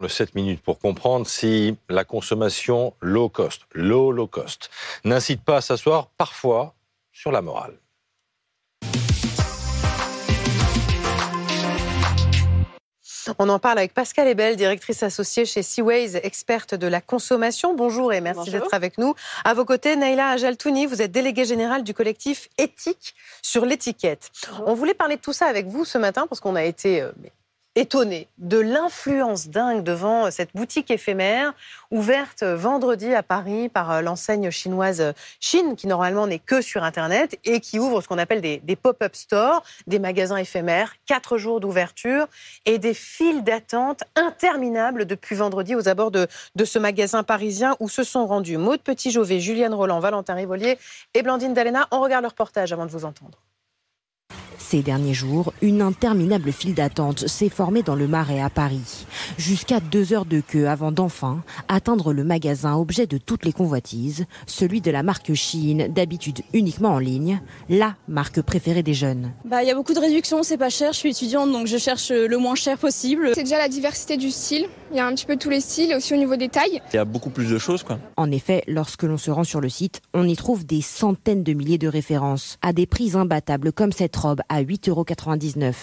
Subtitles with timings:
[0.00, 4.68] Le 7 minutes pour comprendre si la consommation low cost, low low cost,
[5.04, 6.74] n'incite pas à s'asseoir parfois
[7.12, 7.78] sur la morale.
[13.38, 17.74] On en parle avec Pascal Ebel, directrice associée chez Seaways, experte de la consommation.
[17.74, 19.14] Bonjour et merci d'être avec nous.
[19.44, 24.30] À vos côtés, Naïla Ajaltouni, vous êtes déléguée générale du collectif Éthique sur l'étiquette.
[24.66, 27.12] On voulait parler de tout ça avec vous ce matin parce qu'on a été euh,
[27.76, 31.52] étonné de l'influence dingue devant cette boutique éphémère
[31.90, 37.38] ouverte vendredi à Paris par euh, l'enseigne chinoise Chine, qui normalement n'est que sur Internet
[37.44, 42.26] et qui ouvre ce qu'on appelle des, pop-up stores, des magasins éphémères, quatre jours d'ouverture
[42.64, 46.26] et des files d'attente interminables depuis vendredi aux abords de,
[46.64, 50.78] ce magasin parisien où se sont rendus Maude Petit-Jovet, Juliane Roland, Valentin Rivolier
[51.14, 51.88] et Blandine Dalena.
[51.90, 53.38] On regarde leur reportage avant de vous entendre.
[54.58, 59.06] Ces derniers jours, une interminable file d'attente s'est formée dans le Marais à Paris.
[59.38, 64.26] Jusqu'à deux heures de queue avant d'enfin atteindre le magasin objet de toutes les convoitises,
[64.46, 69.32] celui de la marque Chine, d'habitude uniquement en ligne, la marque préférée des jeunes.
[69.44, 71.76] Bah, il y a beaucoup de réductions, c'est pas cher, je suis étudiante donc je
[71.76, 73.32] cherche le moins cher possible.
[73.34, 75.92] C'est déjà la diversité du style, il y a un petit peu tous les styles
[75.92, 76.80] et aussi au niveau des tailles.
[76.92, 77.98] Il y a beaucoup plus de choses quoi.
[78.16, 81.52] En effet, lorsque l'on se rend sur le site, on y trouve des centaines de
[81.52, 85.74] milliers de références à des prix imbattables comme cette robe à 8,99 euros.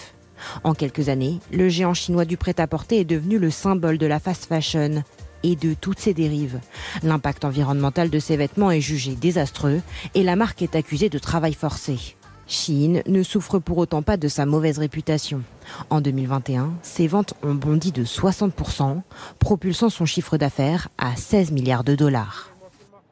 [0.64, 4.46] En quelques années, le géant chinois du prêt-à-porter est devenu le symbole de la fast
[4.46, 5.04] fashion
[5.42, 6.60] et de toutes ses dérives.
[7.02, 9.80] L'impact environnemental de ces vêtements est jugé désastreux
[10.14, 12.16] et la marque est accusée de travail forcé.
[12.46, 15.42] Chine ne souffre pour autant pas de sa mauvaise réputation.
[15.90, 19.00] En 2021, ses ventes ont bondi de 60%,
[19.38, 22.51] propulsant son chiffre d'affaires à 16 milliards de dollars.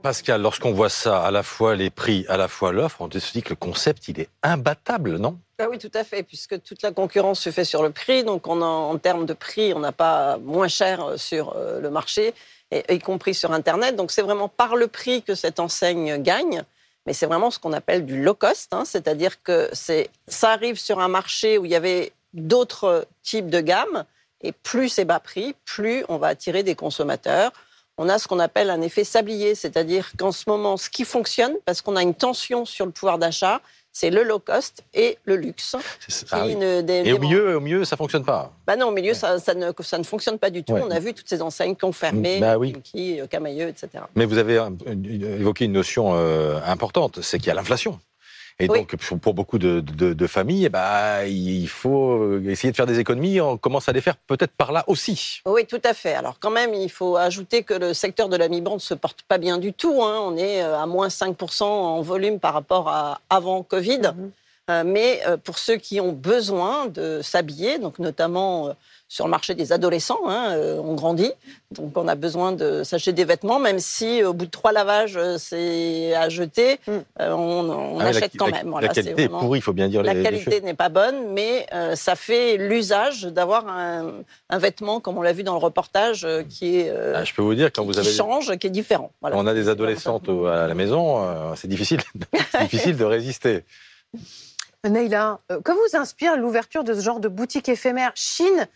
[0.01, 3.33] Pascal, lorsqu'on voit ça, à la fois les prix, à la fois l'offre, on se
[3.33, 5.39] dit que le concept, il est imbattable, non?
[5.59, 8.25] Ah oui, tout à fait, puisque toute la concurrence se fait sur le prix.
[8.25, 11.91] Donc, on en termes de prix, on n'a pas moins cher euh, sur euh, le
[11.91, 12.34] marché,
[12.73, 13.97] y compris sur Internet.
[13.97, 16.62] Donc, c'est vraiment par le prix que cette enseigne gagne.
[17.06, 18.84] Mais c'est vraiment ce qu'on appelle du low cost, hein.
[18.84, 24.05] c'est-à-dire que ça arrive sur un marché où il y avait d'autres types de gammes,
[24.43, 27.53] et plus c'est bas prix, plus on va attirer des consommateurs
[28.00, 31.53] on a ce qu'on appelle un effet sablier, c'est-à-dire qu'en ce moment, ce qui fonctionne,
[31.66, 33.61] parce qu'on a une tension sur le pouvoir d'achat,
[33.93, 35.77] c'est le low cost et le luxe.
[36.31, 38.53] Ah et au milieu, au milieu, ça fonctionne pas.
[38.66, 40.72] Bah non, au milieu, ça, ne, ça ne fonctionne pas du tout.
[40.72, 44.05] On a vu toutes ces enseignes qui ont fermé, bah qui, Camailleux, etc.
[44.15, 44.59] Mais vous avez
[45.38, 48.00] évoqué une notion euh, importante, c'est qu'il y a l'inflation.
[48.60, 53.41] Et donc, pour beaucoup de, familles, eh ben, il faut essayer de faire des économies.
[53.41, 55.41] On commence à les faire peut-être par là aussi.
[55.47, 56.15] Oui, tout à fait.
[56.15, 59.22] Alors, quand même, il faut ajouter que le secteur de la mi-bande ne se porte
[59.22, 60.03] pas bien du tout.
[60.03, 60.20] Hein.
[60.22, 63.99] On est euh, à moins 5% en volume par rapport à avant Covid.
[63.99, 64.04] Mhm.
[64.09, 64.40] Euh,
[64.84, 68.75] mais euh, pour ceux qui ont besoin de s'habiller, donc notamment
[69.10, 70.20] sur le marché des adolescents.
[70.28, 71.32] Hein, euh, on grandit,
[71.72, 75.16] donc on a besoin de s'acheter des vêtements, même si au bout de trois lavages,
[75.16, 76.92] euh, c'est à jeter, mm.
[77.20, 78.72] euh, on, ah achète quand même.
[78.81, 81.66] la qualité est pourrie, il faut bien dire la qualité n'est pas bonne, mais
[81.97, 84.22] ça fait l'usage d'avoir un,
[84.58, 87.72] vêtement, comme on l'a vu dans le reportage, qui est ah, je peux vous dire
[87.72, 89.10] quand vous avez change, qui est différent.
[89.22, 92.00] on a des adolescentes à la maison, c'est difficile,
[92.60, 93.64] difficile de résister.
[94.89, 98.67] Neila, que vous inspire l'ouverture de ce genre de boutique éphémère Chine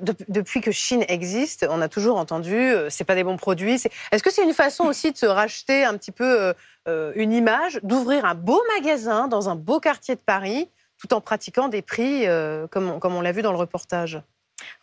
[0.00, 3.80] depuis que Chine existe, on a toujours entendu euh, c'est pas des bons produits.
[4.12, 6.52] Est-ce que c'est une façon aussi de se racheter un petit peu euh,
[6.88, 10.68] euh, une image, d'ouvrir un beau magasin dans un beau quartier de Paris,
[10.98, 12.26] tout en pratiquant des prix
[12.70, 14.20] comme on l'a vu dans le reportage?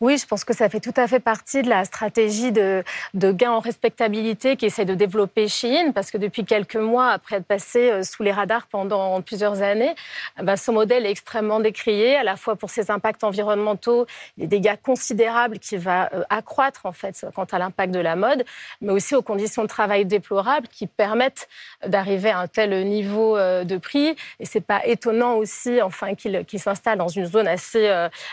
[0.02, 2.84] Oui, je pense que ça fait tout à fait partie de la stratégie de,
[3.14, 7.92] gain en respectabilité qu'essaie de développer Chine, parce que depuis quelques mois, après être passé
[7.92, 9.94] euh, sous les radars pendant plusieurs années,
[10.40, 14.06] eh ben, son modèle est extrêmement décrié, à la fois pour ses impacts environnementaux,
[14.38, 18.44] des dégâts considérables qui va euh, accroître en fait quant à l'impact de la mode,
[18.82, 21.48] mais aussi aux conditions de travail déplorables qui permettent
[21.86, 24.16] d'arriver à un tel niveau euh, de prix.
[24.40, 27.90] Et c'est pas étonnant aussi, enfin, qu'il s'installe dans une zone assez,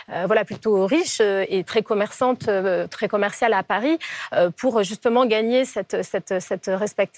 [0.07, 3.97] voilà, plutôt riche et très commerçante, euh, très commerciale à Paris,
[4.33, 6.71] euh, pour justement gagner cette, cette, cette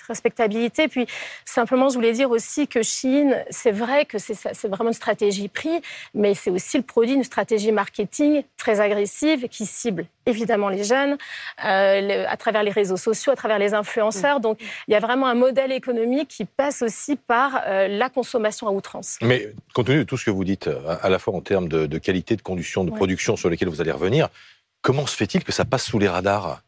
[0.07, 0.87] respectabilité.
[0.87, 1.07] Puis
[1.45, 5.81] simplement, je voulais dire aussi que Chine, c'est vrai que c'est vraiment une stratégie prix,
[6.13, 11.17] mais c'est aussi le produit d'une stratégie marketing très agressive qui cible évidemment les jeunes,
[11.65, 14.39] euh, à travers les réseaux sociaux, à travers les influenceurs.
[14.39, 18.71] Donc il y a vraiment un modèle économique qui passe aussi par la consommation à
[18.71, 19.17] outrance.
[19.21, 20.69] Mais compte tenu de tout ce que vous dites,
[21.01, 23.81] à la fois en termes de, de qualité, de conditions de production sur lesquelles vous
[23.81, 24.12] allez revenir,
[24.81, 26.61] Comment se fait-il que ça passe sous les radars?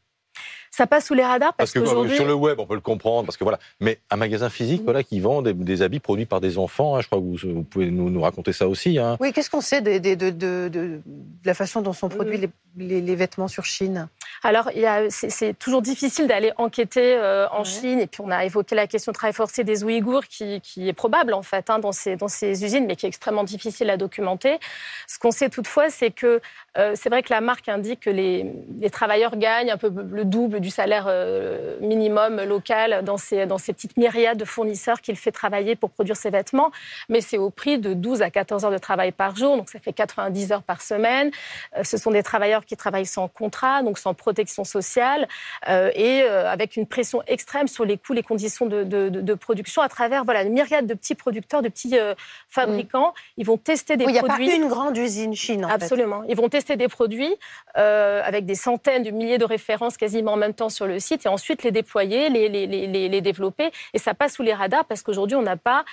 [0.71, 3.38] Ça passe sous les radars parce, que sur le web on peut le comprendre parce
[3.38, 3.59] que voilà.
[3.80, 7.07] Mais un magasin physique voilà qui vend des, habits produits par des enfants hein, je
[7.07, 9.15] crois que vous, pouvez nous, raconter ça aussi hein.
[9.21, 11.01] oui qu'est-ce qu'on sait de,
[11.45, 14.09] la façon dont sont produits les, les, vêtements sur Chine?
[14.44, 14.70] Alors,
[15.10, 18.00] c'est toujours difficile d'aller enquêter euh, en Chine.
[18.00, 21.34] Et puis, on a évoqué la question de travail forcé des Ouïghours, qui, est probable,
[21.34, 24.60] en fait, hein, dans, ces, dans ces usines, mais qui est extrêmement difficile à documenter.
[25.08, 26.42] Ce qu'on sait toutefois, c'est que
[26.78, 28.46] euh, c'est vrai que la marque indique que les,
[28.92, 33.74] travailleurs gagnent un peu le double du salaire euh, minimum local dans ces, dans ces
[33.74, 36.72] petites myriades de fournisseurs qu'il fait travailler pour produire ses vêtements.
[37.10, 39.80] Mais c'est au prix de 12 à 14 heures de travail par jour, donc ça
[39.80, 41.32] fait 90 heures par semaine.
[41.84, 45.27] ce sont des travailleurs qui travaillent sans contrat, donc sans protection sociale,
[45.69, 49.89] euh, et euh, avec une pression extrême sur les coûts, les conditions de, production à
[49.89, 52.16] travers voilà, une myriade de petits producteurs, de petits euh,
[52.50, 53.10] fabricants.
[53.10, 53.38] Mm.
[53.38, 54.19] Ils vont tester des produits.
[54.19, 55.66] Il n'y a pas une grande usine Chine.
[55.66, 56.24] En Absolument.
[56.27, 57.36] Ils vont tester des produits
[57.75, 61.30] avec des centaines de milliers de références quasiment en même temps sur le site et
[61.30, 63.69] ensuite les déployer, les, les, les, les développer.
[63.94, 65.86] Et ça passe sous les radars parce qu'aujourd'hui, on n'a pas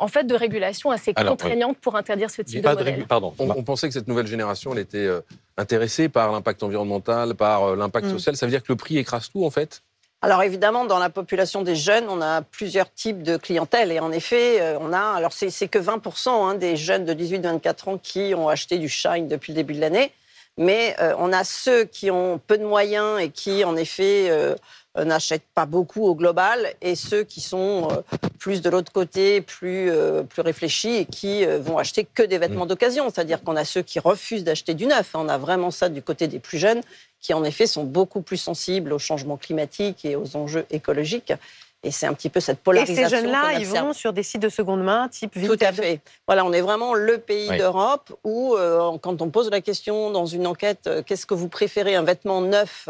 [0.00, 3.06] en fait de régulation assez contraignante pour interdire ce type de modèle.
[3.06, 3.34] Pardon.
[3.38, 5.20] On, pensait que cette nouvelle génération, elle était euh,
[5.60, 8.10] intéressée par l'impact environnemental, par euh, l'impact mm.
[8.10, 8.36] social.
[8.36, 9.82] Ça veut dire que le prix écrase tout, en fait?
[10.22, 13.90] Alors évidemment, dans la population des jeunes, on a plusieurs types de clientèle.
[13.92, 17.88] Et en effet, euh, on a, alors c'est que 20% hein, des jeunes de 18-24
[17.88, 20.12] ans qui ont acheté du Shine depuis le début de l'année.
[20.58, 24.56] Mais on a ceux qui ont peu de moyens et qui, en effet, euh,
[24.98, 29.88] n'achètent pas beaucoup au global et ceux qui sont euh, plus de l'autre côté, plus,
[29.90, 32.68] euh, plus réfléchis et qui vont acheter que des vêtements mm.
[32.68, 33.10] d'occasion.
[33.10, 35.10] C'est-à-dire qu'on a ceux qui refusent d'acheter du neuf.
[35.14, 36.80] On a vraiment ça du côté des plus jeunes
[37.20, 41.32] qui, en effet, sont beaucoup plus sensibles au changement climatique et aux enjeux écologiques.
[41.82, 43.06] Et c'est un petit peu cette polarisation.
[43.06, 45.58] Et ces jeunes-là, ils vont sur des sites de seconde main, type Vinted.
[45.58, 46.00] Tout à fait.
[46.26, 48.54] Voilà, on est vraiment le pays d'Europe où,
[49.00, 52.88] quand on pose la question dans une enquête, qu'est-ce que vous préférez, un vêtement neuf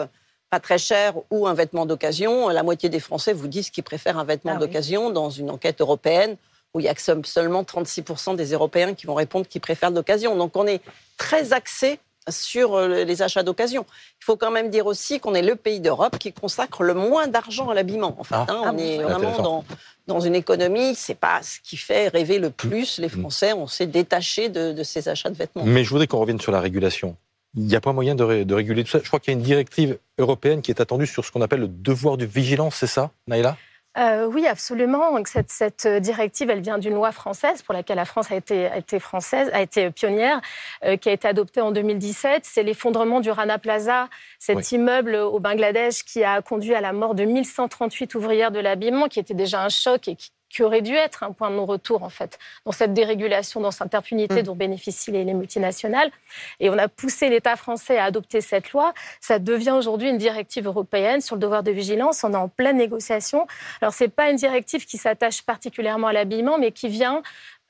[0.50, 2.49] pas très cher ou un vêtement d'occasion.
[2.49, 5.81] La moitié des Français vous disent qu'ils préfèrent un vêtement ah d'occasion dans une enquête
[5.81, 6.37] européenne
[6.75, 6.94] où il y a
[7.25, 10.37] seulement 36% des Européens qui vont répondre qu'ils préfèrent d'occasion.
[10.37, 10.81] Donc on est
[11.17, 11.99] très axé
[12.29, 13.87] sur euh, les achats d'occasion.
[14.20, 17.29] Il faut quand même dire aussi qu'on est le pays d'Europe qui consacre le moins
[17.29, 18.14] d'argent à l'habillement.
[18.19, 18.47] En fait, ah.
[18.49, 19.64] hein, on ah est vraiment dans,
[20.06, 23.20] dans une économie, c'est pas ce qui fait rêver le plus les mm.
[23.20, 23.52] Français.
[23.52, 25.64] On s'est détaché de, de ces achats de vêtements.
[25.64, 27.17] Mais je voudrais qu'on revienne sur la régulation.
[27.55, 29.00] Il n'y a pas moyen de, réguler tout ça.
[29.02, 31.61] Je crois qu'il y a une directive européenne qui est attendue sur ce qu'on appelle
[31.61, 33.56] le devoir de vigilance, c'est ça, Naïla?
[33.99, 35.19] Euh, oui, absolument.
[35.25, 39.61] cette, directive, elle vient d'une loi française pour laquelle la France a été, française, a
[39.61, 40.41] été pionnière,
[40.85, 42.44] euh, qui a été adoptée en 2017.
[42.44, 44.08] C'est l'effondrement du Rana Plaza,
[44.38, 49.08] cet immeuble au Bangladesh qui a conduit à la mort de 1138 ouvrières de l'habillement,
[49.08, 52.02] qui était déjà un choc et qui qui aurait dû être un point de non-retour,
[52.02, 54.43] en fait, dans cette dérégulation, dans cette impunité mm.
[54.43, 56.11] dont bénéficient les, multinationales.
[56.58, 58.93] Et on a poussé l'État français à adopter cette loi.
[59.20, 62.25] Ça devient aujourd'hui une directive européenne sur le devoir de vigilance.
[62.25, 63.47] On est en pleine négociation.
[63.81, 67.23] Alors, ce n'est pas une directive qui s'attache particulièrement à l'habillement, mais qui vient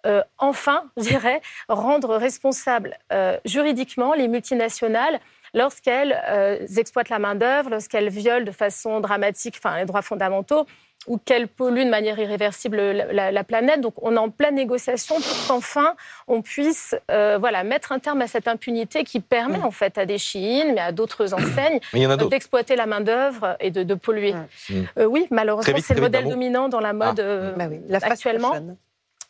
[0.07, 5.21] euh, enfin, je dirais, rendre responsables euh, juridiquement les multinationales
[5.53, 10.67] lorsqu'elles euh, exploitent la main-d'œuvre, lorsqu'elles violent de façon dramatique enfin, les droits fondamentaux
[11.07, 13.81] ou qu'elle pollue de manière irréversible la, planète.
[13.81, 15.95] Donc on est en pleine négociation pour qu'enfin
[16.29, 19.65] on puisse euh, voilà, mettre un terme à cette impunité qui permet mm.
[19.65, 21.81] en fait à des Chines, mais à d'autres enseignes,
[22.31, 24.35] d'exploiter la main-d'œuvre et de, polluer.
[24.35, 24.75] Mm.
[24.99, 27.23] Euh, oui, malheureusement, c'est le modèle dominant dans la mode ah.
[27.23, 28.53] euh, bah actuellement.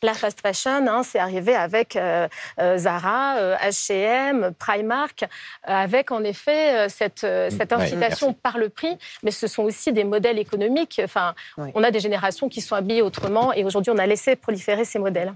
[0.03, 2.27] La fast fashion, hein, c'est arrivé avec euh,
[2.59, 5.25] euh, Zara, H&M, Primark,
[5.65, 10.39] avec en effet cette, cette incitation par le prix, mais ce sont aussi des modèles
[10.39, 11.01] économiques.
[11.05, 14.85] Enfin, on a des générations qui sont habillées autrement, et aujourd'hui, on a laissé proliférer
[14.85, 15.35] ces modèles.